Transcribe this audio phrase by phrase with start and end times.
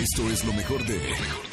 [0.00, 1.47] Esto es lo mejor de.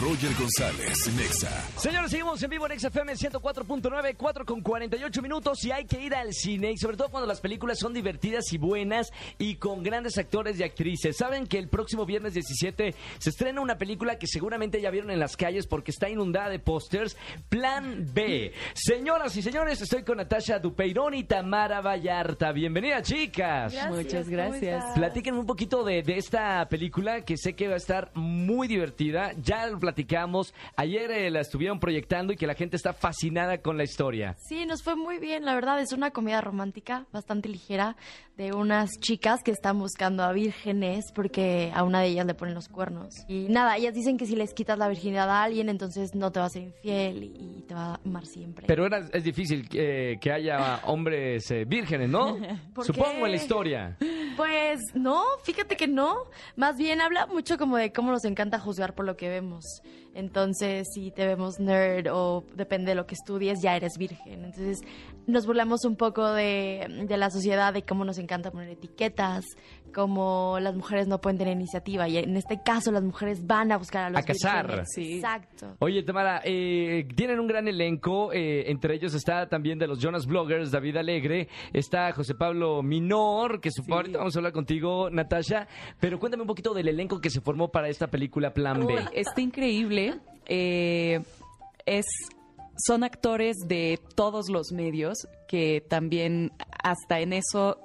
[0.00, 1.50] Roger González, Nexa.
[1.76, 6.14] Señores, seguimos en vivo en XFM 104.9, 4 con 48 minutos y hay que ir
[6.14, 10.16] al cine y sobre todo cuando las películas son divertidas y buenas y con grandes
[10.16, 11.18] actores y actrices.
[11.18, 15.18] Saben que el próximo viernes 17 se estrena una película que seguramente ya vieron en
[15.18, 17.18] las calles porque está inundada de pósters,
[17.50, 18.54] Plan B.
[18.72, 22.52] Señoras y señores, estoy con Natasha Dupeirón y Tamara Vallarta.
[22.52, 23.74] Bienvenidas, chicas.
[23.90, 24.82] Muchas gracias.
[24.94, 29.32] Platíquenme un poquito de, de esta película que sé que va a estar muy divertida.
[29.42, 30.54] Ya lo platicamos.
[30.76, 34.36] Ayer eh, la estuvieron proyectando y que la gente está fascinada con la historia.
[34.38, 35.80] Sí, nos fue muy bien, la verdad.
[35.80, 37.96] Es una comedia romántica bastante ligera
[38.36, 42.54] de unas chicas que están buscando a vírgenes porque a una de ellas le ponen
[42.54, 43.14] los cuernos.
[43.28, 46.38] Y nada, ellas dicen que si les quitas la virginidad a alguien, entonces no te
[46.40, 48.66] va a ser infiel y te va a amar siempre.
[48.66, 52.36] Pero era- es difícil eh, que haya hombres eh, vírgenes, ¿no?
[52.74, 53.24] ¿Por Supongo qué?
[53.24, 53.96] en la historia.
[54.40, 56.14] Pues no, fíjate que no.
[56.56, 59.64] Más bien habla mucho como de cómo nos encanta juzgar por lo que vemos.
[60.14, 64.44] Entonces, si te vemos nerd o depende de lo que estudies, ya eres virgen.
[64.44, 64.80] Entonces,
[65.26, 69.44] nos burlamos un poco de, de la sociedad, de cómo nos encanta poner etiquetas,
[69.94, 72.08] cómo las mujeres no pueden tener iniciativa.
[72.08, 74.22] Y en este caso, las mujeres van a buscar a los A
[74.62, 74.88] vírgenes.
[74.92, 75.16] Sí.
[75.16, 75.76] Exacto.
[75.78, 78.32] Oye, Tamara, eh, tienen un gran elenco.
[78.32, 81.48] eh, entre ellos está también de los Jonas Bloggers, David Alegre.
[81.72, 85.66] Está José Pablo Minor, que supongo ahorita vamos hablar contigo, Natasha.
[85.98, 88.94] Pero cuéntame un poquito del elenco que se formó para esta película Plan B.
[89.12, 90.20] Está increíble.
[90.46, 91.20] Eh,
[91.84, 92.06] es,
[92.86, 97.78] son actores de todos los medios que también hasta en eso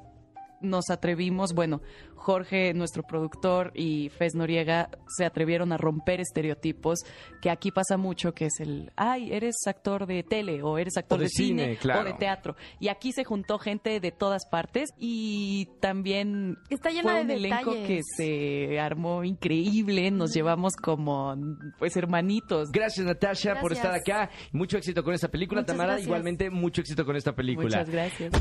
[0.62, 1.82] nos atrevimos, bueno,
[2.26, 7.02] Jorge, nuestro productor, y Fez Noriega se atrevieron a romper estereotipos,
[7.40, 11.18] que aquí pasa mucho, que es el, ay, eres actor de tele, o eres actor
[11.18, 12.02] O de de, cine, cine, claro.
[12.02, 12.56] o de teatro.
[12.80, 17.32] Y aquí se juntó gente de todas partes y también Está llena fue de un
[17.32, 17.88] elenco detalles.
[18.18, 21.36] que se armó increíble, nos llevamos como
[21.78, 22.72] pues hermanitos.
[22.72, 24.32] Gracias, Natasha, por estar acá.
[24.52, 25.62] Mucho éxito con esta película.
[25.62, 26.08] Muchas Tamara, gracias.
[26.08, 27.68] igualmente, mucho éxito con esta película.
[27.68, 28.34] Muchas gracias.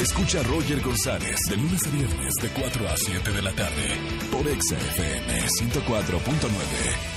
[0.00, 3.98] Escucha a Roger González de lunes a viernes de 4 a 7 de la tarde
[4.30, 7.11] por Exa FM 104.9.